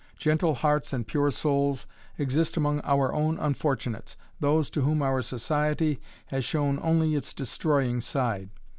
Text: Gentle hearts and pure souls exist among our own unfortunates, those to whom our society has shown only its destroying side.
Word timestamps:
Gentle 0.17 0.55
hearts 0.55 0.93
and 0.93 1.05
pure 1.05 1.29
souls 1.29 1.85
exist 2.17 2.57
among 2.57 2.81
our 2.83 3.13
own 3.13 3.37
unfortunates, 3.37 4.17
those 4.39 4.71
to 4.71 4.81
whom 4.81 5.03
our 5.03 5.21
society 5.21 6.01
has 6.25 6.43
shown 6.43 6.79
only 6.81 7.13
its 7.13 7.35
destroying 7.35 8.01
side. 8.01 8.49